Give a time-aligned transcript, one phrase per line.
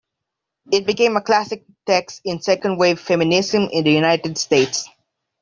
[0.71, 4.89] It became a classic text in second-wave feminism in the United States.